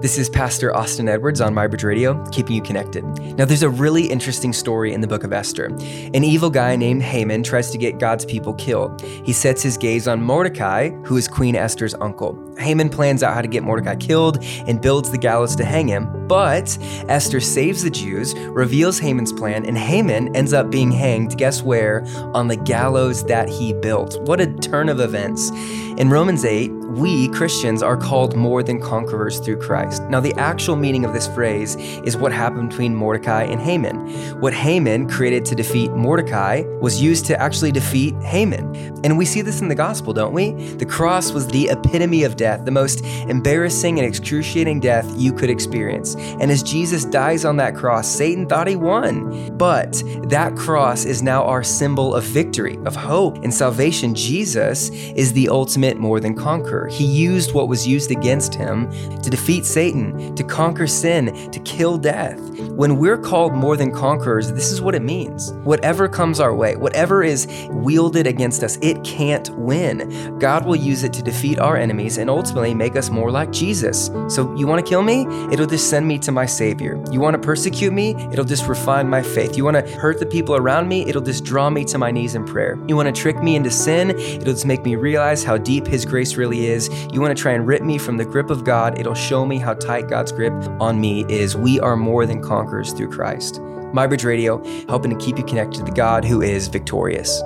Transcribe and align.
This 0.00 0.16
is 0.16 0.30
Pastor 0.30 0.74
Austin 0.74 1.10
Edwards 1.10 1.42
on 1.42 1.54
MyBridge 1.54 1.84
Radio, 1.84 2.24
keeping 2.32 2.56
you 2.56 2.62
connected. 2.62 3.04
Now, 3.36 3.44
there's 3.44 3.62
a 3.62 3.68
really 3.68 4.06
interesting 4.06 4.54
story 4.54 4.94
in 4.94 5.02
the 5.02 5.06
book 5.06 5.24
of 5.24 5.32
Esther. 5.34 5.66
An 5.66 6.24
evil 6.24 6.48
guy 6.48 6.74
named 6.74 7.02
Haman 7.02 7.42
tries 7.42 7.70
to 7.70 7.76
get 7.76 7.98
God's 7.98 8.24
people 8.24 8.54
killed. 8.54 9.02
He 9.02 9.34
sets 9.34 9.62
his 9.62 9.76
gaze 9.76 10.08
on 10.08 10.22
Mordecai, 10.22 10.88
who 11.04 11.18
is 11.18 11.28
Queen 11.28 11.54
Esther's 11.54 11.92
uncle. 11.92 12.34
Haman 12.56 12.88
plans 12.88 13.22
out 13.22 13.34
how 13.34 13.42
to 13.42 13.48
get 13.48 13.62
Mordecai 13.62 13.94
killed 13.94 14.42
and 14.66 14.80
builds 14.80 15.10
the 15.10 15.18
gallows 15.18 15.54
to 15.56 15.66
hang 15.66 15.86
him. 15.86 16.19
But 16.30 16.78
Esther 17.08 17.40
saves 17.40 17.82
the 17.82 17.90
Jews, 17.90 18.36
reveals 18.36 19.00
Haman's 19.00 19.32
plan, 19.32 19.66
and 19.66 19.76
Haman 19.76 20.36
ends 20.36 20.52
up 20.52 20.70
being 20.70 20.92
hanged, 20.92 21.36
guess 21.36 21.60
where? 21.60 22.04
On 22.34 22.46
the 22.46 22.54
gallows 22.54 23.24
that 23.24 23.48
he 23.48 23.72
built. 23.72 24.16
What 24.22 24.40
a 24.40 24.46
turn 24.46 24.88
of 24.88 25.00
events. 25.00 25.50
In 25.98 26.08
Romans 26.08 26.44
8, 26.44 26.70
we 26.90 27.28
Christians 27.28 27.82
are 27.82 27.96
called 27.96 28.34
more 28.34 28.62
than 28.62 28.80
conquerors 28.80 29.38
through 29.38 29.58
Christ. 29.58 30.02
Now, 30.04 30.18
the 30.18 30.34
actual 30.34 30.74
meaning 30.74 31.04
of 31.04 31.12
this 31.12 31.28
phrase 31.28 31.76
is 32.04 32.16
what 32.16 32.32
happened 32.32 32.70
between 32.70 32.94
Mordecai 32.94 33.44
and 33.44 33.60
Haman. 33.60 34.40
What 34.40 34.52
Haman 34.52 35.08
created 35.08 35.44
to 35.46 35.54
defeat 35.54 35.92
Mordecai 35.92 36.62
was 36.80 37.00
used 37.00 37.26
to 37.26 37.40
actually 37.40 37.70
defeat 37.70 38.14
Haman. 38.22 39.00
And 39.04 39.18
we 39.18 39.24
see 39.24 39.40
this 39.40 39.60
in 39.60 39.68
the 39.68 39.74
gospel, 39.74 40.12
don't 40.12 40.32
we? 40.32 40.52
The 40.52 40.86
cross 40.86 41.32
was 41.32 41.46
the 41.46 41.68
epitome 41.68 42.24
of 42.24 42.36
death, 42.36 42.64
the 42.64 42.70
most 42.70 43.04
embarrassing 43.04 43.98
and 43.98 44.06
excruciating 44.06 44.80
death 44.80 45.06
you 45.16 45.32
could 45.32 45.50
experience. 45.50 46.16
And 46.40 46.50
as 46.50 46.62
Jesus 46.62 47.04
dies 47.04 47.44
on 47.44 47.56
that 47.56 47.74
cross, 47.74 48.08
Satan 48.08 48.46
thought 48.46 48.66
he 48.66 48.76
won. 48.76 49.56
But 49.56 50.02
that 50.24 50.56
cross 50.56 51.04
is 51.04 51.22
now 51.22 51.44
our 51.44 51.62
symbol 51.62 52.14
of 52.14 52.24
victory, 52.24 52.78
of 52.84 52.96
hope, 52.96 53.38
and 53.38 53.52
salvation. 53.52 54.14
Jesus 54.14 54.90
is 54.90 55.32
the 55.32 55.48
ultimate 55.48 55.98
more 55.98 56.20
than 56.20 56.34
conqueror. 56.34 56.88
He 56.88 57.04
used 57.04 57.52
what 57.52 57.68
was 57.68 57.86
used 57.86 58.10
against 58.10 58.54
him 58.54 58.90
to 59.22 59.30
defeat 59.30 59.64
Satan, 59.64 60.34
to 60.34 60.44
conquer 60.44 60.86
sin, 60.86 61.50
to 61.50 61.60
kill 61.60 61.98
death. 61.98 62.38
When 62.70 62.96
we're 62.96 63.18
called 63.18 63.52
more 63.52 63.76
than 63.76 63.92
conquerors, 63.92 64.52
this 64.52 64.70
is 64.70 64.80
what 64.80 64.94
it 64.94 65.02
means. 65.02 65.52
Whatever 65.64 66.08
comes 66.08 66.40
our 66.40 66.54
way, 66.54 66.76
whatever 66.76 67.22
is 67.22 67.46
wielded 67.70 68.26
against 68.26 68.62
us, 68.62 68.78
it 68.80 69.02
can't 69.04 69.48
win. 69.50 70.38
God 70.38 70.64
will 70.64 70.76
use 70.76 71.04
it 71.04 71.12
to 71.14 71.22
defeat 71.22 71.58
our 71.58 71.76
enemies 71.76 72.18
and 72.18 72.30
ultimately 72.30 72.74
make 72.74 72.96
us 72.96 73.10
more 73.10 73.30
like 73.30 73.50
Jesus. 73.50 74.06
So, 74.28 74.54
you 74.56 74.66
want 74.66 74.84
to 74.84 74.88
kill 74.88 75.02
me? 75.02 75.26
It'll 75.52 75.66
just 75.66 75.90
send 75.90 76.06
me 76.06 76.09
to 76.18 76.32
my 76.32 76.46
Savior. 76.46 77.02
You 77.10 77.20
want 77.20 77.34
to 77.34 77.40
persecute 77.40 77.92
me? 77.92 78.14
It'll 78.32 78.44
just 78.44 78.66
refine 78.66 79.08
my 79.08 79.22
faith. 79.22 79.56
You 79.56 79.64
want 79.64 79.76
to 79.76 79.92
hurt 79.96 80.18
the 80.18 80.26
people 80.26 80.56
around 80.56 80.88
me? 80.88 81.08
It'll 81.08 81.22
just 81.22 81.44
draw 81.44 81.70
me 81.70 81.84
to 81.86 81.98
my 81.98 82.10
knees 82.10 82.34
in 82.34 82.44
prayer. 82.44 82.78
You 82.86 82.96
want 82.96 83.14
to 83.14 83.20
trick 83.20 83.42
me 83.42 83.56
into 83.56 83.70
sin? 83.70 84.10
It'll 84.10 84.52
just 84.52 84.66
make 84.66 84.84
me 84.84 84.96
realize 84.96 85.44
how 85.44 85.56
deep 85.56 85.86
His 85.86 86.04
grace 86.04 86.36
really 86.36 86.66
is. 86.66 86.88
You 87.12 87.20
want 87.20 87.36
to 87.36 87.40
try 87.40 87.52
and 87.52 87.66
rip 87.66 87.82
me 87.82 87.98
from 87.98 88.16
the 88.16 88.24
grip 88.24 88.50
of 88.50 88.64
God? 88.64 88.98
It'll 88.98 89.14
show 89.14 89.44
me 89.46 89.58
how 89.58 89.74
tight 89.74 90.08
God's 90.08 90.32
grip 90.32 90.52
on 90.80 91.00
me 91.00 91.24
is. 91.28 91.56
We 91.56 91.80
are 91.80 91.96
more 91.96 92.26
than 92.26 92.42
conquerors 92.42 92.92
through 92.92 93.10
Christ. 93.10 93.60
MyBridge 93.92 94.24
Radio, 94.24 94.62
helping 94.88 95.10
to 95.10 95.24
keep 95.24 95.36
you 95.36 95.44
connected 95.44 95.78
to 95.78 95.84
the 95.84 95.90
God 95.90 96.24
who 96.24 96.42
is 96.42 96.68
victorious. 96.68 97.42